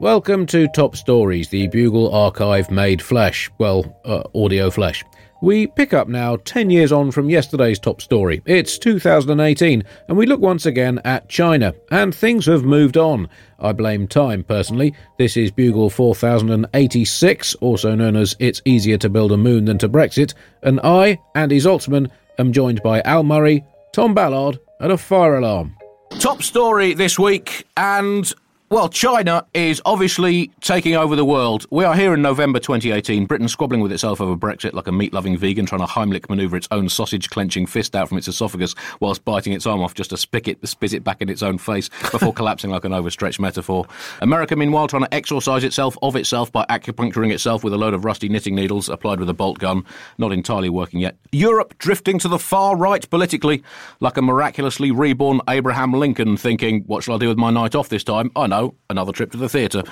Welcome 0.00 0.46
to 0.46 0.66
Top 0.68 0.96
Stories, 0.96 1.48
the 1.48 1.68
Bugle 1.68 2.12
archive 2.12 2.70
made 2.70 3.00
flesh. 3.00 3.48
Well, 3.58 3.96
uh, 4.04 4.24
audio 4.34 4.68
flesh. 4.68 5.04
We 5.40 5.66
pick 5.66 5.94
up 5.94 6.08
now 6.08 6.36
10 6.36 6.68
years 6.70 6.90
on 6.90 7.10
from 7.10 7.30
yesterday's 7.30 7.78
top 7.78 8.00
story. 8.00 8.42
It's 8.44 8.76
2018, 8.78 9.84
and 10.08 10.16
we 10.16 10.26
look 10.26 10.40
once 10.40 10.66
again 10.66 11.00
at 11.04 11.28
China, 11.28 11.74
and 11.90 12.14
things 12.14 12.46
have 12.46 12.64
moved 12.64 12.96
on. 12.96 13.28
I 13.58 13.72
blame 13.72 14.08
time, 14.08 14.42
personally. 14.42 14.94
This 15.18 15.36
is 15.36 15.50
Bugle 15.50 15.90
4086, 15.90 17.54
also 17.56 17.94
known 17.94 18.16
as 18.16 18.34
It's 18.38 18.62
Easier 18.64 18.98
to 18.98 19.08
Build 19.08 19.32
a 19.32 19.36
Moon 19.36 19.64
Than 19.64 19.78
to 19.78 19.88
Brexit, 19.88 20.34
and 20.62 20.80
I, 20.82 21.18
Andy 21.34 21.60
Zaltzman, 21.60 22.10
am 22.38 22.52
joined 22.52 22.82
by 22.82 23.00
Al 23.02 23.22
Murray, 23.22 23.64
Tom 23.92 24.12
Ballard, 24.12 24.58
and 24.80 24.90
a 24.90 24.98
fire 24.98 25.36
alarm. 25.36 25.76
Top 26.18 26.42
story 26.42 26.94
this 26.94 27.18
week, 27.18 27.66
and 27.76 28.32
well, 28.70 28.88
China 28.88 29.46
is 29.52 29.82
obviously 29.84 30.50
taking 30.62 30.96
over 30.96 31.14
the 31.14 31.24
world. 31.24 31.66
We 31.70 31.84
are 31.84 31.94
here 31.94 32.14
in 32.14 32.22
November 32.22 32.58
2018, 32.58 33.26
Britain 33.26 33.46
squabbling 33.46 33.82
with 33.82 33.92
itself 33.92 34.22
over 34.22 34.34
Brexit 34.34 34.72
like 34.72 34.86
a 34.86 34.92
meat 34.92 35.12
loving 35.12 35.36
vegan 35.36 35.66
trying 35.66 35.82
to 35.82 35.86
Heimlich 35.86 36.30
manoeuvre 36.30 36.56
its 36.56 36.66
own 36.70 36.88
sausage 36.88 37.28
clenching 37.28 37.66
fist 37.66 37.94
out 37.94 38.08
from 38.08 38.16
its 38.16 38.26
esophagus 38.26 38.74
whilst 39.00 39.22
biting 39.24 39.52
its 39.52 39.66
arm 39.66 39.82
off 39.82 39.92
just 39.92 40.10
to 40.10 40.16
spick 40.16 40.48
it, 40.48 40.66
spit 40.66 40.94
it 40.94 41.04
back 41.04 41.20
in 41.20 41.28
its 41.28 41.42
own 41.42 41.58
face 41.58 41.90
before 42.10 42.32
collapsing 42.34 42.70
like 42.70 42.86
an 42.86 42.94
overstretched 42.94 43.38
metaphor. 43.38 43.86
America, 44.22 44.56
meanwhile, 44.56 44.88
trying 44.88 45.04
to 45.04 45.14
exorcise 45.14 45.62
itself 45.62 45.98
of 46.00 46.16
itself 46.16 46.50
by 46.50 46.64
acupuncturing 46.70 47.32
itself 47.32 47.64
with 47.64 47.74
a 47.74 47.78
load 47.78 47.92
of 47.92 48.06
rusty 48.06 48.30
knitting 48.30 48.54
needles 48.54 48.88
applied 48.88 49.20
with 49.20 49.28
a 49.28 49.34
bolt 49.34 49.58
gun. 49.58 49.84
Not 50.16 50.32
entirely 50.32 50.70
working 50.70 51.00
yet. 51.00 51.16
Europe 51.32 51.76
drifting 51.78 52.18
to 52.20 52.28
the 52.28 52.38
far 52.38 52.76
right 52.76 53.08
politically 53.10 53.62
like 54.00 54.16
a 54.16 54.22
miraculously 54.22 54.90
reborn 54.90 55.42
Abraham 55.50 55.92
Lincoln 55.92 56.38
thinking, 56.38 56.82
what 56.86 57.04
shall 57.04 57.16
I 57.16 57.18
do 57.18 57.28
with 57.28 57.38
my 57.38 57.50
night 57.50 57.74
off 57.74 57.90
this 57.90 58.02
time? 58.02 58.32
I 58.34 58.46
know, 58.46 58.53
another 58.90 59.12
trip 59.12 59.30
to 59.32 59.38
the 59.38 59.48
theatre. 59.48 59.82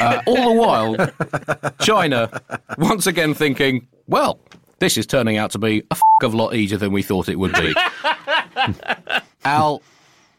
Uh, 0.00 0.20
all 0.26 0.54
the 0.54 0.60
while, 0.60 1.72
China 1.80 2.30
once 2.78 3.06
again 3.06 3.34
thinking, 3.34 3.86
well, 4.06 4.38
this 4.78 4.96
is 4.98 5.06
turning 5.06 5.36
out 5.38 5.50
to 5.52 5.58
be 5.58 5.80
a 5.90 5.94
f- 5.94 6.00
of 6.22 6.34
a 6.34 6.36
lot 6.36 6.54
easier 6.54 6.78
than 6.78 6.92
we 6.92 7.02
thought 7.02 7.28
it 7.28 7.38
would 7.38 7.52
be. 7.54 7.74
Al, 9.44 9.82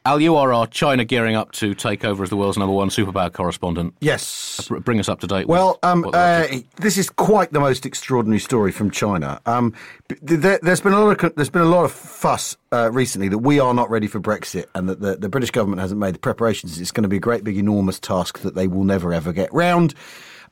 Al, 0.07 0.21
you 0.21 0.37
are 0.37 0.53
our 0.53 0.65
China 0.67 1.03
gearing 1.03 1.35
up 1.35 1.51
to 1.51 1.75
take 1.75 2.05
over 2.05 2.23
as 2.23 2.29
the 2.29 2.37
world's 2.37 2.57
number 2.57 2.73
one 2.73 2.87
superpower 2.87 3.29
correspondent. 3.29 3.93
Yes. 3.99 4.65
Br- 4.69 4.79
Bring 4.79 5.01
us 5.01 5.09
up 5.09 5.19
to 5.19 5.27
date. 5.27 5.49
with 5.49 5.57
Well, 5.57 5.79
um, 5.83 6.01
what 6.01 6.13
they're 6.13 6.45
up 6.45 6.49
uh, 6.49 6.59
this 6.77 6.97
is 6.97 7.09
quite 7.09 7.51
the 7.51 7.59
most 7.59 7.85
extraordinary 7.85 8.39
story 8.39 8.71
from 8.71 8.89
China. 8.89 9.41
Um, 9.45 9.73
there, 10.21 10.59
there's 10.61 10.79
been 10.79 10.93
a 10.93 11.03
lot 11.03 11.21
of 11.21 11.35
there's 11.35 11.49
been 11.49 11.61
a 11.61 11.65
lot 11.65 11.83
of 11.83 11.91
fuss 11.91 12.55
uh, 12.71 12.89
recently 12.89 13.27
that 13.27 13.39
we 13.39 13.59
are 13.59 13.73
not 13.73 13.89
ready 13.89 14.07
for 14.07 14.21
Brexit 14.21 14.67
and 14.75 14.87
that 14.87 15.01
the, 15.01 15.17
the 15.17 15.27
British 15.27 15.51
government 15.51 15.81
hasn't 15.81 15.99
made 15.99 16.15
the 16.15 16.19
preparations. 16.19 16.79
It's 16.79 16.91
going 16.91 17.03
to 17.03 17.09
be 17.09 17.17
a 17.17 17.19
great, 17.19 17.43
big, 17.43 17.57
enormous 17.57 17.99
task 17.99 18.39
that 18.39 18.55
they 18.55 18.67
will 18.67 18.85
never 18.85 19.11
ever 19.13 19.33
get 19.33 19.53
round. 19.53 19.93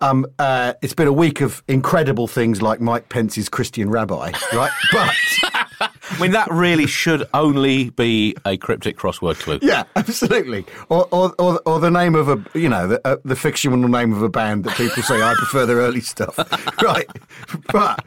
Um, 0.02 0.26
uh, 0.38 0.74
it's 0.82 0.94
been 0.94 1.08
a 1.08 1.14
week 1.14 1.42
of 1.42 1.64
incredible 1.68 2.28
things 2.28 2.62
like 2.62 2.82
Mike 2.82 3.08
Pence's 3.10 3.48
Christian 3.48 3.90
rabbi, 3.90 4.32
right? 4.54 4.72
but 4.92 5.14
I 5.80 6.20
mean, 6.20 6.32
that 6.32 6.50
really 6.52 6.88
should 6.88 7.28
only 7.34 7.90
be 7.92 8.36
a 8.46 8.58
cryptic 8.58 8.98
crossword 8.98 9.40
clue. 9.40 9.60
Yeah, 9.62 9.84
absolutely. 9.96 10.66
Or, 10.90 11.08
or, 11.12 11.34
or, 11.40 11.62
or 11.66 11.80
the 11.80 11.92
name 11.92 12.16
of 12.16 12.30
a, 12.30 12.44
you 12.58 12.70
know, 12.70 12.88
the, 12.88 13.08
uh, 13.08 13.18
the 13.26 13.36
fictional 13.36 13.88
name 13.88 14.14
of 14.14 14.22
a 14.22 14.30
band 14.30 14.64
that 14.66 14.76
people 14.78 15.04
say, 15.04 15.22
I 15.22 15.34
prefer 15.38 15.66
their 15.66 15.78
early 15.78 16.02
stuff. 16.02 16.38
right. 16.82 17.08
But 17.72 18.04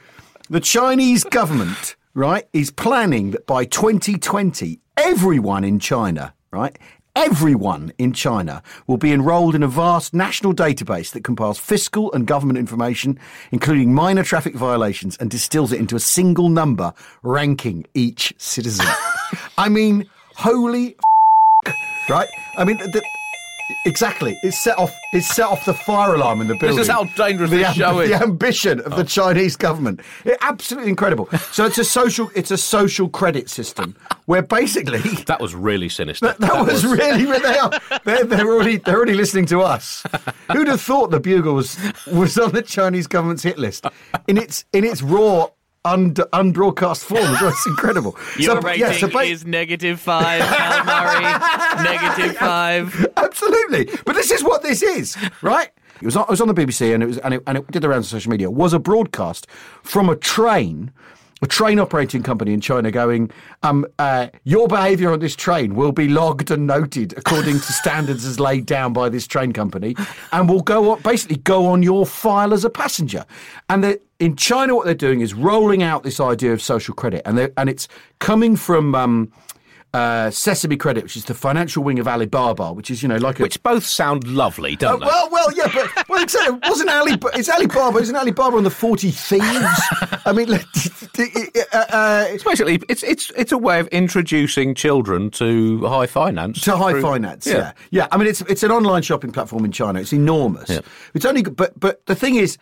the 0.50 0.60
Chinese 0.60 1.24
government, 1.24 1.96
right, 2.14 2.46
is 2.52 2.70
planning 2.70 3.32
that 3.32 3.46
by 3.46 3.64
2020, 3.64 4.80
everyone 4.96 5.64
in 5.64 5.78
China, 5.78 6.34
right, 6.50 6.78
everyone 7.16 7.92
in 7.98 8.12
China 8.12 8.62
will 8.86 8.96
be 8.96 9.12
enrolled 9.12 9.54
in 9.54 9.62
a 9.62 9.68
vast 9.68 10.14
national 10.14 10.54
database 10.54 11.12
that 11.12 11.24
compiles 11.24 11.58
fiscal 11.58 12.12
and 12.12 12.26
government 12.26 12.58
information, 12.58 13.18
including 13.52 13.94
minor 13.94 14.22
traffic 14.22 14.54
violations, 14.54 15.16
and 15.18 15.30
distills 15.30 15.72
it 15.72 15.80
into 15.80 15.96
a 15.96 16.00
single 16.00 16.48
number 16.48 16.92
ranking 17.22 17.86
each 17.94 18.32
citizen. 18.38 18.86
I 19.58 19.68
mean, 19.68 20.08
holy 20.34 20.96
right? 22.08 22.28
I 22.56 22.64
mean, 22.64 22.78
the, 22.78 23.02
exactly. 23.84 24.38
It's 24.42 24.62
set 24.62 24.78
off. 24.78 24.94
It's 25.12 25.28
set 25.28 25.46
off 25.46 25.64
the 25.64 25.74
fire 25.74 26.14
alarm 26.14 26.40
in 26.40 26.48
the 26.48 26.54
building. 26.54 26.76
This 26.76 26.86
is 26.86 26.92
how 26.92 27.04
dangerous 27.04 27.50
the, 27.50 27.58
this 27.58 27.74
show 27.74 28.00
is. 28.00 28.10
The 28.10 28.22
ambition 28.22 28.80
of 28.80 28.92
the 28.92 29.02
oh. 29.02 29.04
Chinese 29.04 29.56
government. 29.56 30.00
It, 30.24 30.38
absolutely 30.40 30.90
incredible. 30.90 31.28
So 31.52 31.64
it's 31.66 31.78
a 31.78 31.84
social. 31.84 32.30
It's 32.34 32.50
a 32.50 32.58
social 32.58 33.08
credit 33.08 33.50
system 33.50 33.96
where 34.26 34.42
basically. 34.42 35.00
That 35.28 35.40
was 35.40 35.54
really 35.54 35.88
sinister. 35.88 36.34
That, 36.38 36.66
was, 36.66 36.86
really 36.86 37.24
they 37.24 37.58
are 37.58 37.70
they're, 38.04 38.24
they're 38.24 38.46
already 38.46 38.78
they're 38.78 38.96
already 38.96 39.14
listening 39.14 39.46
to 39.46 39.60
us. 39.60 40.02
Who'd 40.52 40.68
have 40.68 40.80
thought 40.80 41.10
the 41.10 41.20
bugle 41.20 41.54
was 41.54 41.78
was 42.06 42.38
on 42.38 42.52
the 42.52 42.62
Chinese 42.62 43.06
government's 43.06 43.42
hit 43.42 43.58
list 43.58 43.84
in 44.26 44.38
its 44.38 44.64
in 44.72 44.84
its 44.84 45.02
raw 45.02 45.48
un, 45.84 46.14
unbroadcast 46.14 47.04
form? 47.04 47.20
It's 47.24 47.66
incredible. 47.66 48.16
Your 48.38 48.56
So, 48.56 48.60
rating 48.60 48.80
yeah, 48.80 48.92
so 48.92 49.08
ba- 49.08 49.20
is 49.20 49.44
negative 49.46 50.00
five, 50.00 50.42
Al 50.42 50.84
Murray. 50.84 51.84
negative 51.84 52.36
five. 52.36 53.06
Absolutely. 53.16 53.88
But 54.04 54.14
this 54.14 54.30
is 54.30 54.42
what 54.44 54.62
this 54.62 54.82
is, 54.82 55.16
right? 55.42 55.70
It 56.00 56.04
was 56.04 56.16
on, 56.16 56.22
it 56.24 56.30
was 56.30 56.40
on 56.40 56.48
the 56.48 56.54
BBC 56.54 56.94
and 56.94 57.02
it 57.02 57.06
was 57.06 57.18
and 57.18 57.34
it, 57.34 57.42
and 57.46 57.58
it 57.58 57.70
did 57.72 57.82
the 57.82 57.88
rounds 57.88 58.06
on 58.12 58.18
social 58.20 58.30
media. 58.30 58.46
It 58.48 58.52
was 58.54 58.72
a 58.72 58.78
broadcast 58.78 59.46
from 59.82 60.08
a 60.08 60.14
train, 60.16 60.92
a 61.42 61.46
train 61.46 61.78
operating 61.78 62.22
company 62.22 62.52
in 62.52 62.60
China 62.60 62.90
going, 62.90 63.30
um, 63.62 63.86
uh, 63.98 64.28
your 64.44 64.68
behaviour 64.68 65.12
on 65.12 65.20
this 65.20 65.36
train 65.36 65.74
will 65.74 65.92
be 65.92 66.08
logged 66.08 66.50
and 66.50 66.66
noted 66.66 67.16
according 67.16 67.54
to 67.54 67.72
standards 67.72 68.24
as 68.24 68.40
laid 68.40 68.66
down 68.66 68.92
by 68.92 69.08
this 69.08 69.26
train 69.26 69.52
company, 69.52 69.94
and 70.32 70.48
will 70.48 70.62
go 70.62 70.92
on, 70.92 71.02
basically 71.02 71.36
go 71.36 71.66
on 71.66 71.82
your 71.82 72.06
file 72.06 72.52
as 72.52 72.64
a 72.64 72.70
passenger. 72.70 73.24
And 73.68 73.98
in 74.18 74.36
China, 74.36 74.74
what 74.74 74.84
they're 74.84 74.94
doing 74.94 75.20
is 75.20 75.34
rolling 75.34 75.82
out 75.82 76.02
this 76.02 76.20
idea 76.20 76.52
of 76.52 76.60
social 76.60 76.94
credit, 76.94 77.22
and 77.24 77.52
and 77.56 77.68
it's 77.68 77.88
coming 78.18 78.56
from. 78.56 78.94
Um, 78.94 79.32
uh, 79.98 80.30
Sesame 80.30 80.76
Credit, 80.76 81.02
which 81.04 81.16
is 81.16 81.24
the 81.24 81.34
financial 81.34 81.82
wing 81.82 81.98
of 81.98 82.06
Alibaba, 82.08 82.72
which 82.72 82.90
is 82.90 83.02
you 83.02 83.08
know 83.08 83.16
like 83.16 83.40
a 83.40 83.42
Which 83.42 83.62
both 83.62 83.84
sound 83.84 84.26
lovely, 84.28 84.74
Uh, 84.74 84.76
don't 84.84 85.00
they? 85.00 85.06
well, 85.06 85.28
well, 85.30 85.52
yeah, 85.56 85.68
but 85.74 86.08
well, 86.08 86.22
exactly. 86.22 86.58
Wasn't 86.68 86.90
Ali? 86.90 87.12
It's 87.34 87.48
Alibaba. 87.48 87.98
Isn't 87.98 88.16
Alibaba 88.16 88.56
on 88.56 88.64
the 88.64 88.70
Forty 88.70 89.10
Thieves? 89.10 89.82
I 90.24 90.32
mean, 90.32 90.48
uh, 90.52 90.58
uh, 91.72 92.24
It's 92.28 92.44
basically 92.44 92.80
it's 92.88 93.02
it's 93.02 93.30
it's 93.36 93.52
a 93.52 93.58
way 93.58 93.80
of 93.80 93.88
introducing 93.88 94.74
children 94.74 95.30
to 95.32 95.86
high 95.86 96.06
finance. 96.06 96.60
to 96.62 96.76
high 96.76 96.92
through- 96.92 97.02
finance. 97.02 97.46
Yeah. 97.46 97.72
yeah, 97.90 98.06
I 98.12 98.16
mean, 98.18 98.28
it's 98.28 98.40
it's 98.42 98.62
an 98.62 98.70
online 98.70 99.02
shopping 99.02 99.32
platform 99.32 99.64
in 99.64 99.72
China. 99.72 100.00
It's 100.00 100.12
enormous. 100.12 100.68
Yeah. 100.70 100.80
It's 101.14 101.24
only, 101.24 101.42
but 101.42 101.78
but 101.78 102.04
the 102.06 102.14
thing 102.14 102.36
is. 102.36 102.58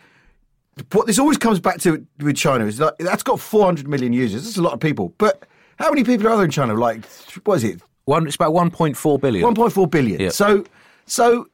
What 0.92 1.06
this 1.06 1.18
always 1.18 1.38
comes 1.38 1.58
back 1.58 1.78
to 1.80 2.06
with 2.20 2.36
China 2.36 2.66
is 2.66 2.76
that 2.76 2.98
that's 2.98 3.22
got 3.22 3.40
400 3.40 3.88
million 3.88 4.12
users. 4.12 4.44
That's 4.44 4.58
a 4.58 4.62
lot 4.62 4.74
of 4.74 4.80
people. 4.80 5.14
But 5.16 5.44
how 5.78 5.90
many 5.90 6.04
people 6.04 6.28
are 6.28 6.36
there 6.36 6.44
in 6.44 6.50
China? 6.50 6.74
Like, 6.74 7.04
what 7.44 7.56
is 7.56 7.64
it? 7.64 7.80
One, 8.04 8.26
it's 8.26 8.36
about 8.36 8.52
1.4 8.52 9.20
billion. 9.20 9.54
1.4 9.54 9.90
billion. 9.90 10.20
Yeah. 10.20 10.28
So, 10.30 10.64
so 11.06 11.48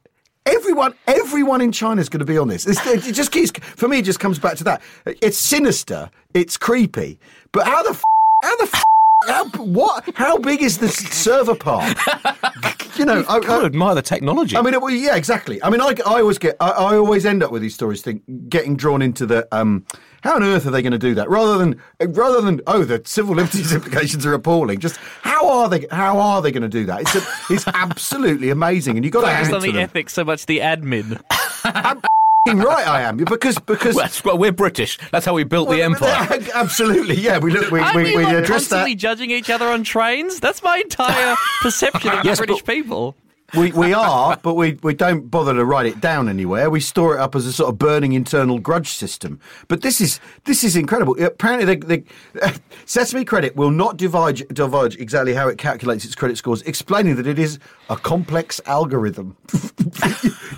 everyone, 0.47 0.95
everyone 1.07 1.61
in 1.61 1.73
China 1.73 2.01
is 2.01 2.09
going 2.09 2.21
to 2.21 2.27
be 2.27 2.39
on 2.39 2.49
this. 2.49 2.67
It's, 2.67 2.85
it 2.87 3.15
just 3.15 3.33
keeps 3.33 3.51
for 3.51 3.89
me. 3.89 3.99
It 3.99 4.05
just 4.05 4.21
comes 4.21 4.39
back 4.39 4.57
to 4.59 4.65
that. 4.65 4.83
It's 5.07 5.39
sinister. 5.39 6.11
It's 6.35 6.57
creepy. 6.57 7.19
But 7.53 7.67
how 7.67 7.83
the 7.83 7.91
f- 7.91 8.03
how 8.43 8.57
the 8.57 8.65
f- 8.65 8.83
how, 9.27 9.49
what? 9.63 10.05
How 10.15 10.37
big 10.39 10.63
is 10.63 10.79
this 10.79 10.97
server 10.97 11.55
park? 11.55 11.97
you 12.97 13.05
know, 13.05 13.25
I, 13.29 13.37
You've 13.37 13.47
got 13.47 13.59
to 13.59 13.63
I, 13.63 13.67
admire 13.67 13.95
the 13.95 14.03
technology. 14.03 14.57
I 14.57 14.63
mean, 14.63 14.75
it, 14.75 14.83
well, 14.83 14.91
yeah, 14.91 15.17
exactly. 15.17 15.63
I 15.63 15.71
mean, 15.71 15.81
I, 15.81 15.95
I 16.07 16.21
always 16.21 16.39
get, 16.39 16.57
I, 16.61 16.71
I 16.71 16.97
always 16.97 17.25
end 17.27 17.43
up 17.43 17.51
with 17.51 17.63
these 17.63 17.75
stories, 17.75 18.03
think, 18.03 18.23
getting 18.49 18.77
drawn 18.77 19.03
into 19.03 19.27
the, 19.27 19.47
um, 19.53 19.87
how 20.23 20.37
on 20.37 20.43
earth 20.43 20.67
are 20.67 20.71
they 20.71 20.83
going 20.83 20.93
to 20.93 20.99
do 20.99 21.15
that? 21.15 21.29
Rather 21.29 21.59
than, 21.59 21.81
rather 22.01 22.41
than, 22.41 22.61
oh, 22.67 22.85
the 22.85 23.03
civil 23.05 23.35
liberties 23.37 23.73
implications 23.73 24.25
are 24.27 24.35
appalling. 24.35 24.79
Just 24.81 24.97
how 25.23 25.49
are 25.51 25.69
they, 25.69 25.87
how 25.91 26.19
are 26.19 26.41
they 26.43 26.53
going 26.53 26.63
to 26.63 26.69
do 26.69 26.87
that? 26.87 27.01
It's, 27.03 27.15
a, 27.17 27.23
it's 27.53 27.67
absolutely 27.69 28.51
amazing, 28.51 28.97
and 28.97 29.05
you 29.05 29.09
have 29.09 29.15
got 29.15 29.21
to 29.23 29.27
Focused 29.27 29.51
hand 29.51 29.55
on 29.55 29.63
the 29.63 29.73
them. 29.73 29.83
ethics 29.83 30.13
so 30.13 30.25
much 30.25 30.47
the 30.47 30.59
admin. 30.59 31.21
F***ing 31.65 32.03
right, 32.49 32.87
I 32.87 33.03
am 33.03 33.19
because 33.19 33.59
because. 33.59 33.95
Well, 33.95 34.05
that's, 34.05 34.25
well, 34.25 34.39
we're 34.39 34.53
British. 34.53 34.99
That's 35.11 35.25
how 35.27 35.35
we 35.35 35.45
built 35.45 35.69
the 35.71 35.83
empire. 35.83 36.27
Absolutely, 36.55 37.17
yeah. 37.17 37.39
We 37.39 37.53
look, 37.53 37.71
we, 37.71 37.81
I 37.81 37.95
we, 37.95 38.03
mean, 38.05 38.17
we 38.19 38.25
like, 38.25 38.35
address 38.35 38.49
that. 38.69 38.77
constantly 38.77 38.95
judging 38.95 39.31
each 39.31 39.51
other 39.51 39.67
on 39.67 39.85
trains. 39.85 40.41
That's 40.41 40.63
my 40.63 40.79
entire 40.79 41.37
perception 41.63 42.11
of 42.13 42.25
Yes, 42.25 42.39
British 42.39 42.63
but- 42.63 42.75
people. 42.75 43.17
We, 43.57 43.71
we 43.73 43.93
are, 43.93 44.39
but 44.43 44.55
we, 44.55 44.79
we 44.83 44.95
don't 44.95 45.31
bother 45.31 45.53
to 45.53 45.65
write 45.65 45.85
it 45.85 46.01
down 46.01 46.29
anywhere. 46.29 46.71
We 46.71 46.81
store 46.81 47.17
it 47.17 47.21
up 47.21 47.35
as 47.35 47.45
a 47.45 47.53
sort 47.53 47.69
of 47.69 47.79
burning 47.79 48.15
internal 48.15 48.59
grudge 48.59 48.95
system. 48.95 49.41
But 49.69 49.83
this 49.83 50.01
is 50.01 50.21
this 50.45 50.65
is 50.65 50.75
incredible. 50.75 51.17
Uh, 51.21 51.27
apparently, 51.27 51.75
the, 51.75 52.05
the, 52.33 52.61
Sesame 52.87 53.25
Credit 53.27 53.55
will 53.55 53.71
not 53.71 53.99
divulge, 53.99 54.43
divulge 54.49 54.97
exactly 54.97 55.35
how 55.35 55.49
it 55.49 55.59
calculates 55.59 56.05
its 56.05 56.15
credit 56.15 56.39
scores, 56.39 56.63
explaining 56.63 57.17
that 57.17 57.27
it 57.27 57.39
is 57.39 57.59
a 57.91 57.97
complex 57.97 58.59
algorithm. 58.65 59.37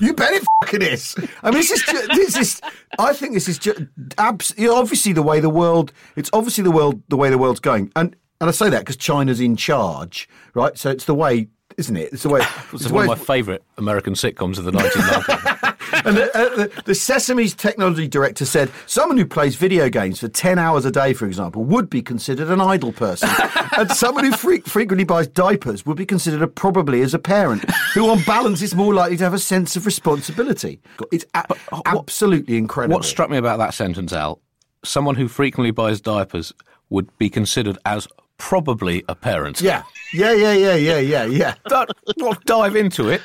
you 0.00 0.12
bet 0.14 0.32
it 0.32 0.44
fucking 0.62 0.82
is. 0.82 1.16
I 1.42 1.50
mean, 1.50 1.60
this 1.60 1.72
is 1.72 1.82
ju- 1.82 2.06
this 2.14 2.36
is. 2.36 2.60
I 2.98 3.12
think 3.12 3.34
this 3.34 3.48
is 3.48 3.58
just 3.58 3.80
abs- 4.18 4.54
obviously 4.58 5.12
the 5.12 5.22
way 5.22 5.40
the 5.40 5.50
world. 5.50 5.92
It's 6.14 6.30
obviously 6.32 6.62
the 6.62 6.70
world 6.70 7.02
the 7.08 7.16
way 7.16 7.28
the 7.28 7.38
world's 7.38 7.60
going, 7.60 7.90
and 7.96 8.14
and 8.40 8.48
I 8.48 8.52
say 8.52 8.70
that 8.70 8.80
because 8.80 8.96
China's 8.96 9.40
in 9.40 9.56
charge, 9.56 10.28
right? 10.54 10.76
So 10.78 10.90
it's 10.90 11.06
the 11.06 11.14
way. 11.14 11.48
Isn't 11.76 11.96
it? 11.96 12.12
It's 12.12 12.22
the 12.22 12.28
way. 12.28 12.40
It's 12.72 12.84
it's 12.84 12.92
one 12.92 13.06
way 13.06 13.12
of 13.12 13.18
my 13.18 13.24
favourite 13.24 13.62
American 13.78 14.14
sitcoms 14.14 14.58
of 14.58 14.64
the 14.64 14.72
1990s. 14.72 16.04
and 16.04 16.16
the, 16.16 16.36
uh, 16.36 16.56
the, 16.56 16.82
the 16.86 16.92
Sesame's 16.92 17.54
technology 17.54 18.08
director 18.08 18.44
said 18.44 18.70
someone 18.86 19.16
who 19.16 19.26
plays 19.26 19.54
video 19.54 19.88
games 19.88 20.20
for 20.20 20.28
10 20.28 20.58
hours 20.58 20.84
a 20.84 20.90
day, 20.90 21.12
for 21.12 21.26
example, 21.26 21.64
would 21.64 21.88
be 21.88 22.02
considered 22.02 22.50
an 22.50 22.60
idle 22.60 22.92
person. 22.92 23.28
and 23.78 23.90
someone 23.92 24.24
who 24.24 24.32
fre- 24.32 24.62
frequently 24.66 25.04
buys 25.04 25.28
diapers 25.28 25.86
would 25.86 25.96
be 25.96 26.06
considered 26.06 26.42
a 26.42 26.48
probably 26.48 27.02
as 27.02 27.14
a 27.14 27.18
parent, 27.18 27.64
who 27.92 28.08
on 28.10 28.22
balance 28.24 28.60
is 28.60 28.74
more 28.74 28.92
likely 28.92 29.16
to 29.16 29.24
have 29.24 29.34
a 29.34 29.38
sense 29.38 29.76
of 29.76 29.86
responsibility. 29.86 30.80
It's 31.12 31.26
a- 31.34 31.46
absolutely 31.86 32.56
incredible. 32.56 32.96
what 32.96 33.04
struck 33.04 33.30
me 33.30 33.36
about 33.36 33.58
that 33.58 33.74
sentence, 33.74 34.12
Al, 34.12 34.40
someone 34.84 35.14
who 35.14 35.28
frequently 35.28 35.70
buys 35.70 36.00
diapers 36.00 36.52
would 36.90 37.16
be 37.18 37.30
considered 37.30 37.78
as 37.84 38.08
probably 38.38 39.04
a 39.08 39.14
parent. 39.14 39.60
Yeah, 39.60 39.82
yeah, 40.12 40.32
yeah, 40.32 40.52
yeah, 40.52 40.74
yeah, 40.74 40.98
yeah, 40.98 41.24
yeah. 41.26 41.54
Don't, 41.68 41.90
well, 42.18 42.36
dive 42.46 42.76
into 42.76 43.08
it. 43.08 43.20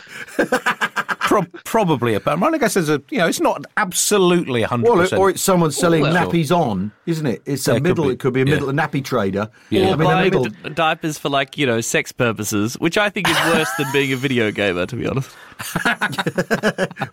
Pro- 1.19 1.43
probably 1.63 2.15
a 2.15 2.19
parent. 2.19 2.55
I 2.55 2.57
guess 2.57 2.73
there's 2.73 2.89
a, 2.89 3.01
you 3.11 3.19
know, 3.19 3.27
it's 3.27 3.39
not 3.41 3.63
absolutely 3.77 4.63
100%. 4.63 4.81
Well, 4.83 5.19
or 5.19 5.29
it's 5.29 5.41
someone 5.41 5.71
selling 5.71 6.01
Well, 6.01 6.13
nappies 6.13 6.55
on, 6.55 6.91
isn't 7.05 7.25
it? 7.27 7.41
It's 7.45 7.67
a 7.67 7.71
Yeah, 7.71 7.75
it 7.77 7.79
could 7.79 7.83
middle. 7.83 8.05
be. 8.05 8.11
it 8.13 8.19
could 8.19 8.33
be 8.33 8.41
a 8.41 8.45
Yeah. 8.45 8.53
middle 8.55 8.69
a 8.69 8.73
nappy 8.73 9.03
trader. 9.03 9.49
Yeah. 9.69 9.81
Or 9.89 9.93
I 9.93 9.95
mean, 9.95 10.07
buying 10.07 10.23
middle. 10.25 10.45
d- 10.45 10.69
diapers 10.73 11.17
for 11.19 11.29
like 11.29 11.55
you 11.57 11.67
know 11.67 11.81
sex 11.81 12.11
purposes, 12.11 12.75
which 12.79 12.97
I 12.97 13.09
think 13.09 13.29
is 13.29 13.35
worse 13.53 13.69
than 13.77 13.91
being 13.93 14.11
a 14.11 14.15
video 14.15 14.51
gamer. 14.51 14.85
To 14.87 14.95
be 14.95 15.05
honest, 15.07 15.29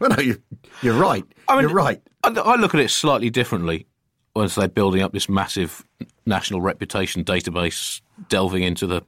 well, 0.00 0.10
no, 0.10 0.18
you, 0.22 0.40
you're 0.82 0.94
right. 0.98 1.24
I 1.48 1.56
mean, 1.56 1.62
you're 1.68 1.74
right. 1.76 2.00
I, 2.24 2.28
I 2.30 2.56
look 2.56 2.74
at 2.74 2.80
it 2.80 2.90
slightly 2.90 3.28
differently 3.28 3.86
once 4.36 4.54
they're 4.54 4.68
building 4.68 5.02
up 5.02 5.12
this 5.12 5.28
massive 5.28 5.84
national 6.26 6.60
reputation 6.60 7.24
database, 7.24 8.00
delving 8.28 8.62
into 8.62 8.86
the 8.86 9.02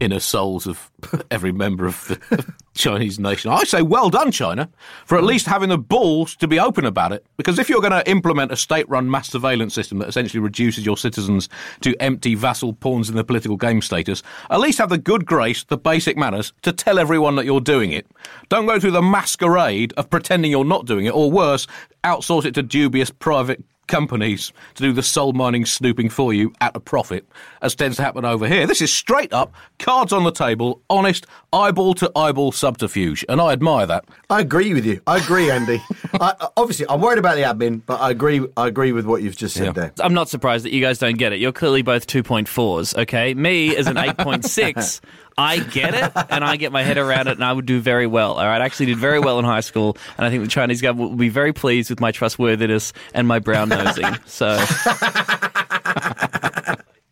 inner 0.00 0.20
souls 0.20 0.66
of 0.66 0.90
every 1.30 1.52
member 1.52 1.86
of 1.86 2.06
the 2.08 2.54
Chinese 2.74 3.18
nation. 3.18 3.50
I 3.50 3.64
say 3.64 3.82
well 3.82 4.08
done, 4.08 4.30
China, 4.30 4.70
for 5.04 5.18
at 5.18 5.24
least 5.24 5.46
having 5.46 5.68
the 5.68 5.78
balls 5.78 6.34
to 6.36 6.48
be 6.48 6.58
open 6.58 6.84
about 6.84 7.12
it. 7.12 7.26
Because 7.36 7.58
if 7.58 7.68
you're 7.68 7.80
going 7.80 7.92
to 7.92 8.08
implement 8.10 8.52
a 8.52 8.56
state 8.56 8.88
run 8.88 9.10
mass 9.10 9.30
surveillance 9.30 9.74
system 9.74 9.98
that 9.98 10.08
essentially 10.08 10.40
reduces 10.40 10.86
your 10.86 10.96
citizens 10.96 11.48
to 11.80 11.94
empty 12.00 12.34
vassal 12.34 12.72
pawns 12.72 13.10
in 13.10 13.16
the 13.16 13.24
political 13.24 13.56
game 13.56 13.82
status, 13.82 14.22
at 14.50 14.60
least 14.60 14.78
have 14.78 14.88
the 14.88 14.98
good 14.98 15.26
grace, 15.26 15.64
the 15.64 15.76
basic 15.76 16.16
manners 16.16 16.52
to 16.62 16.72
tell 16.72 16.98
everyone 16.98 17.36
that 17.36 17.44
you're 17.44 17.60
doing 17.60 17.92
it. 17.92 18.06
Don't 18.48 18.66
go 18.66 18.80
through 18.80 18.92
the 18.92 19.02
masquerade 19.02 19.92
of 19.96 20.08
pretending 20.08 20.50
you're 20.50 20.64
not 20.64 20.86
doing 20.86 21.06
it, 21.06 21.14
or 21.14 21.30
worse, 21.30 21.66
outsource 22.04 22.44
it 22.44 22.54
to 22.54 22.62
dubious 22.62 23.10
private 23.10 23.62
companies 23.92 24.52
to 24.74 24.82
do 24.82 24.92
the 24.92 25.02
soul 25.02 25.34
mining 25.34 25.66
snooping 25.66 26.08
for 26.08 26.32
you 26.32 26.50
at 26.62 26.74
a 26.74 26.80
profit, 26.80 27.26
as 27.60 27.74
tends 27.74 27.98
to 27.98 28.02
happen 28.02 28.24
over 28.24 28.48
here. 28.48 28.66
This 28.66 28.80
is 28.80 28.90
straight 28.92 29.32
up, 29.34 29.52
cards 29.78 30.12
on 30.14 30.24
the 30.24 30.32
table, 30.32 30.80
honest, 30.88 31.26
eyeball 31.52 31.92
to 31.94 32.10
eyeball 32.16 32.52
subterfuge, 32.52 33.22
and 33.28 33.38
I 33.40 33.52
admire 33.52 33.86
that. 33.86 34.06
I 34.30 34.40
agree 34.40 34.72
with 34.72 34.86
you. 34.86 35.02
I 35.06 35.18
agree, 35.18 35.50
Andy. 35.50 35.80
I, 36.14 36.48
obviously, 36.56 36.86
I'm 36.88 37.02
worried 37.02 37.18
about 37.18 37.36
the 37.36 37.42
admin, 37.42 37.82
but 37.84 38.00
I 38.00 38.10
agree. 38.10 38.40
I 38.56 38.66
agree 38.66 38.92
with 38.92 39.04
what 39.04 39.22
you've 39.22 39.36
just 39.36 39.54
said 39.54 39.66
Yeah. 39.66 39.72
there. 39.72 39.92
I'm 40.00 40.14
not 40.14 40.30
surprised 40.30 40.64
that 40.64 40.72
you 40.72 40.80
guys 40.80 40.98
don't 40.98 41.18
get 41.18 41.34
it. 41.34 41.38
You're 41.40 41.52
clearly 41.52 41.82
both 41.82 42.06
2.4s. 42.06 42.96
Okay, 42.96 43.34
me 43.34 43.76
as 43.76 43.86
an 43.86 43.96
8.6. 43.96 45.00
I 45.42 45.58
get 45.58 45.94
it, 45.94 46.12
and 46.30 46.44
I 46.44 46.56
get 46.56 46.72
my 46.72 46.82
head 46.82 46.98
around 46.98 47.26
it, 47.28 47.32
and 47.32 47.44
I 47.44 47.52
would 47.52 47.66
do 47.66 47.80
very 47.80 48.06
well. 48.06 48.34
All 48.34 48.44
right, 48.44 48.60
I 48.60 48.64
actually 48.64 48.86
did 48.86 48.98
very 48.98 49.20
well 49.20 49.38
in 49.38 49.44
high 49.44 49.60
school, 49.60 49.96
and 50.16 50.24
I 50.26 50.30
think 50.30 50.42
the 50.42 50.48
Chinese 50.48 50.80
government 50.80 51.10
will 51.10 51.18
be 51.18 51.28
very 51.28 51.52
pleased 51.52 51.90
with 51.90 52.00
my 52.00 52.12
trustworthiness 52.12 52.92
and 53.12 53.28
my 53.28 53.38
brown 53.38 53.68
nosing. 53.68 54.16
So. 54.26 54.58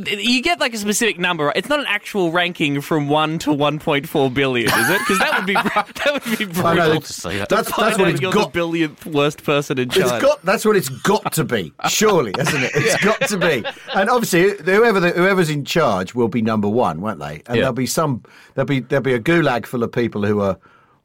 You 0.07 0.43
get 0.43 0.61
like 0.61 0.73
a 0.75 0.79
specific 0.79 1.19
number. 1.19 1.47
right? 1.47 1.57
It's 1.57 1.69
not 1.69 1.81
an 1.81 1.87
actual 1.89 2.33
ranking 2.33 2.81
from 2.81 3.09
one 3.09 3.39
to 3.41 3.51
1.4 3.51 4.33
billion, 4.35 4.67
is 4.69 4.91
it? 4.91 4.99
Because 5.01 5.19
that 5.19 5.37
would 5.39 5.47
be 5.47 5.53
that 6.05 6.11
would 6.13 6.39
be 6.39 6.45
brutal. 6.45 6.67
I 6.67 6.75
know, 6.75 7.01
to 7.01 7.13
see 7.13 7.39
that. 7.39 7.49
That's, 7.49 7.71
Find 7.71 7.87
that's 7.89 7.99
what 7.99 8.09
out 8.09 8.13
it's 8.15 8.21
you're 8.23 8.33
got. 8.33 8.53
the 8.53 8.59
billionth 8.59 9.07
worst 9.07 9.45
person 9.45 9.79
in 9.79 9.91
China. 9.91 10.15
It's 10.15 10.23
got. 10.25 10.43
That's 10.45 10.65
what 10.65 10.77
it's 10.77 10.89
got 10.89 11.33
to 11.35 11.45
be. 11.45 11.73
Surely, 11.89 12.33
isn't 12.39 12.63
it? 12.63 12.71
It's 12.75 13.05
got 13.05 13.21
to 13.29 13.37
be. 13.37 13.65
And 13.95 14.09
obviously, 14.11 14.57
whoever 14.65 15.01
the, 15.01 15.11
whoever's 15.11 15.51
in 15.51 15.65
charge 15.65 16.15
will 16.15 16.29
be 16.29 16.43
number 16.43 16.69
one, 16.69 17.01
won't 17.01 17.19
they? 17.19 17.43
And 17.47 17.57
Yeah. 17.57 17.63
there'll 17.63 17.73
be 17.73 17.87
some. 17.87 18.23
There'll 18.55 18.67
be 18.67 18.81
there'll 18.81 19.03
be 19.03 19.15
a 19.15 19.21
gulag 19.21 19.67
full 19.67 19.83
of 19.83 19.93
people 19.93 20.25
who 20.25 20.41
are 20.41 20.59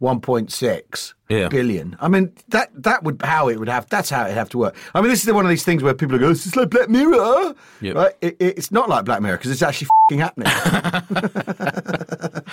1.6 0.06 1.14
Yeah. 1.30 1.48
billion. 1.50 1.98
I 2.00 2.08
mean, 2.08 2.32
that 2.50 2.70
that 2.84 3.04
would 3.04 3.22
how 3.24 3.50
it 3.50 3.58
would 3.60 3.68
have. 3.70 3.90
That's 3.90 4.10
how 4.12 4.26
it'd 4.26 4.38
have 4.38 4.50
to 4.50 4.58
work. 4.60 4.76
I 4.94 5.02
mean, 5.02 5.10
this 5.10 5.26
is 5.26 5.34
one 5.34 5.46
of 5.46 5.50
these 5.50 5.64
things 5.64 5.82
where 5.82 5.94
people 5.96 6.20
go, 6.20 6.30
"This 6.30 6.46
is 6.46 6.56
like 6.56 6.70
Black 6.70 6.90
Mirror." 6.90 7.56
Yep. 7.82 7.96
Right? 7.96 8.14
It, 8.22 8.36
it- 8.40 8.58
it's 8.60 8.72
not 8.72 8.88
like 8.90 9.06
Black 9.06 9.22
Mirror 9.22 9.38
because 9.38 9.52
it's 9.52 9.64
actually 9.64 9.88
fing 10.10 10.20
happening. 10.20 10.48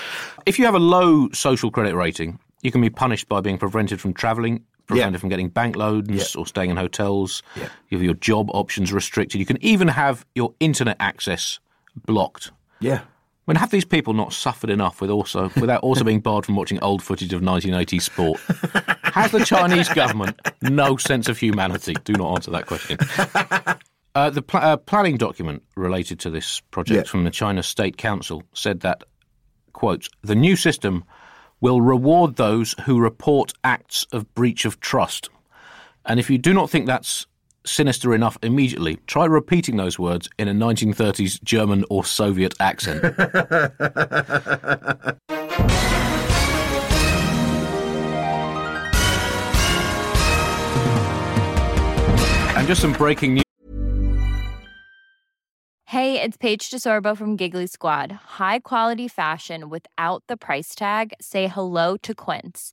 If 0.47 0.59
you 0.59 0.65
have 0.65 0.75
a 0.75 0.79
low 0.81 1.29
social 1.33 1.71
credit 1.71 1.95
rating, 1.95 2.39
you 2.63 2.71
can 2.73 2.81
be 2.81 2.91
punished 2.91 3.29
by 3.29 3.41
being 3.41 3.59
prevented 3.59 4.01
from 4.01 4.13
travelling, 4.15 4.65
prevented 4.87 5.21
from 5.21 5.29
getting 5.31 5.49
bank 5.49 5.77
loans 5.77 6.35
or 6.35 6.47
staying 6.47 6.71
in 6.71 6.77
hotels. 6.77 7.43
You 7.57 7.99
have 7.99 8.03
your 8.03 8.15
job 8.15 8.51
options 8.53 8.93
restricted. 8.93 9.39
You 9.41 9.47
can 9.47 9.63
even 9.63 9.89
have 9.89 10.25
your 10.35 10.55
internet 10.61 10.97
access 11.01 11.61
blocked. 12.07 12.51
yeah. 12.81 13.03
I 13.47 13.51
mean, 13.53 13.57
have 13.59 13.71
these 13.71 13.85
people 13.85 14.15
not 14.15 14.33
suffered 14.33 14.71
enough 14.71 15.01
with 15.01 15.11
also 15.11 15.51
without 15.61 15.83
also 15.83 16.05
being 16.05 16.21
barred 16.21 16.47
from 16.47 16.55
watching 16.55 16.79
old 16.81 17.03
footage 17.03 17.33
of 17.33 17.41
1980s 17.43 18.03
sport? 18.03 18.41
Has 19.03 19.33
the 19.33 19.45
Chinese 19.45 19.89
government 19.89 20.41
no 20.63 20.97
sense 20.97 21.29
of 21.29 21.39
humanity? 21.39 21.95
Do 22.05 22.13
not 22.13 22.35
answer 22.37 22.51
that 22.53 22.67
question. 22.67 22.99
Uh, 24.15 24.29
the 24.29 24.43
pl- 24.43 24.61
uh, 24.61 24.77
planning 24.77 25.17
document 25.17 25.63
related 25.75 26.21
to 26.21 26.29
this 26.29 26.61
project 26.71 27.07
Yeah. 27.07 27.11
from 27.11 27.25
the 27.25 27.31
China 27.31 27.63
State 27.63 27.97
Council 27.97 28.43
said 28.53 28.81
that, 28.81 29.05
quote, 29.73 30.07
the 30.23 30.35
new 30.35 30.55
system 30.55 31.03
will 31.63 31.81
reward 31.81 32.37
those 32.37 32.75
who 32.85 33.01
report 33.01 33.55
acts 33.65 34.07
of 34.13 34.31
breach 34.35 34.67
of 34.67 34.79
trust. 34.81 35.31
And 36.05 36.21
if 36.21 36.29
you 36.29 36.37
do 36.37 36.53
not 36.53 36.69
think 36.69 36.85
that's 36.85 37.27
sinister 37.65 38.15
enough 38.15 38.39
immediately. 38.43 38.97
Try 39.07 39.27
repeating 39.27 39.77
those 39.77 39.99
words 39.99 40.29
in 40.39 40.49
a 40.49 40.53
1930s 40.53 41.43
German 41.43 41.85
or 41.91 42.05
Soviet 42.05 42.55
accent. 42.61 43.05
and 52.63 52.69
just 52.69 52.81
some 52.81 52.93
breaking 52.93 53.35
news. 53.35 53.43
Hey, 55.87 56.23
it's 56.23 56.37
Paige 56.37 56.71
DeSorbo 56.71 57.17
from 57.17 57.37
Giggly 57.37 57.67
Squad. 57.67 58.13
High 58.13 58.61
quality 58.61 59.09
fashion 59.09 59.69
without 59.69 60.23
the 60.27 60.37
price 60.37 60.75
tag. 60.75 61.13
Say 61.21 61.49
hello 61.49 61.97
to 61.99 62.15
Quince. 62.15 62.73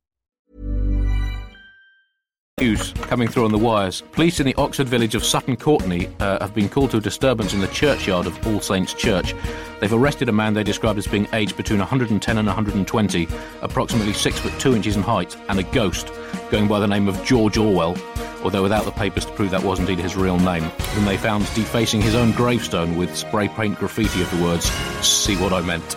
News 2.61 2.93
coming 2.93 3.27
through 3.27 3.45
on 3.45 3.51
the 3.51 3.57
wires. 3.57 4.01
Police 4.11 4.39
in 4.39 4.45
the 4.45 4.53
Oxford 4.53 4.87
village 4.87 5.15
of 5.15 5.25
Sutton 5.25 5.57
Courtenay 5.57 6.07
uh, 6.19 6.39
have 6.39 6.53
been 6.53 6.69
called 6.69 6.91
to 6.91 6.97
a 6.97 7.01
disturbance 7.01 7.55
in 7.55 7.59
the 7.59 7.67
churchyard 7.69 8.27
of 8.27 8.45
All 8.45 8.61
Saints 8.61 8.93
Church. 8.93 9.33
They've 9.79 9.91
arrested 9.91 10.29
a 10.29 10.31
man 10.31 10.53
they 10.53 10.63
described 10.63 10.99
as 10.99 11.07
being 11.07 11.27
aged 11.33 11.57
between 11.57 11.79
110 11.79 12.37
and 12.37 12.45
120, 12.45 13.27
approximately 13.63 14.13
6 14.13 14.39
foot 14.39 14.53
2 14.59 14.75
inches 14.75 14.95
in 14.95 15.01
height, 15.01 15.35
and 15.49 15.57
a 15.57 15.63
ghost 15.63 16.11
going 16.51 16.67
by 16.67 16.79
the 16.79 16.87
name 16.87 17.07
of 17.07 17.23
George 17.25 17.57
Orwell, 17.57 17.97
although 18.43 18.61
without 18.61 18.85
the 18.85 18.91
papers 18.91 19.25
to 19.25 19.31
prove 19.31 19.49
that 19.49 19.63
was 19.63 19.79
indeed 19.79 19.97
his 19.97 20.15
real 20.15 20.37
name, 20.37 20.63
whom 20.63 21.05
they 21.05 21.17
found 21.17 21.45
defacing 21.55 21.99
his 21.99 22.13
own 22.13 22.31
gravestone 22.31 22.95
with 22.95 23.17
spray 23.17 23.47
paint 23.47 23.79
graffiti 23.79 24.21
of 24.21 24.29
the 24.37 24.43
words, 24.43 24.65
See 25.01 25.35
what 25.35 25.51
I 25.51 25.61
meant. 25.61 25.95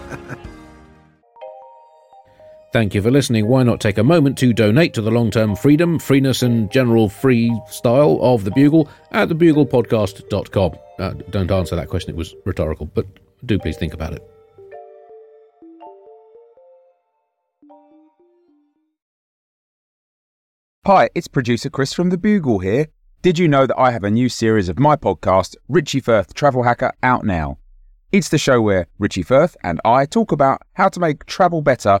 Thank 2.76 2.94
you 2.94 3.00
for 3.00 3.10
listening. 3.10 3.46
Why 3.46 3.62
not 3.62 3.80
take 3.80 3.96
a 3.96 4.04
moment 4.04 4.36
to 4.36 4.52
donate 4.52 4.92
to 4.92 5.00
the 5.00 5.10
long 5.10 5.30
term 5.30 5.56
freedom, 5.56 5.98
freeness, 5.98 6.42
and 6.42 6.70
general 6.70 7.08
free 7.08 7.58
style 7.70 8.18
of 8.20 8.44
the 8.44 8.50
Bugle 8.50 8.90
at 9.12 9.30
thebuglepodcast.com? 9.30 10.76
Uh, 10.98 11.14
don't 11.30 11.50
answer 11.50 11.74
that 11.74 11.88
question, 11.88 12.10
it 12.10 12.16
was 12.16 12.34
rhetorical, 12.44 12.84
but 12.84 13.06
do 13.46 13.58
please 13.58 13.78
think 13.78 13.94
about 13.94 14.12
it. 14.12 14.22
Hi, 20.84 21.08
it's 21.14 21.28
producer 21.28 21.70
Chris 21.70 21.94
from 21.94 22.10
The 22.10 22.18
Bugle 22.18 22.58
here. 22.58 22.88
Did 23.22 23.38
you 23.38 23.48
know 23.48 23.66
that 23.66 23.80
I 23.80 23.90
have 23.90 24.04
a 24.04 24.10
new 24.10 24.28
series 24.28 24.68
of 24.68 24.78
my 24.78 24.96
podcast, 24.96 25.56
Richie 25.66 26.00
Firth 26.00 26.34
Travel 26.34 26.64
Hacker, 26.64 26.92
out 27.02 27.24
now? 27.24 27.56
It's 28.12 28.28
the 28.28 28.36
show 28.36 28.60
where 28.60 28.86
Richie 28.98 29.22
Firth 29.22 29.56
and 29.62 29.80
I 29.82 30.04
talk 30.04 30.30
about 30.30 30.60
how 30.74 30.90
to 30.90 31.00
make 31.00 31.24
travel 31.24 31.62
better 31.62 32.00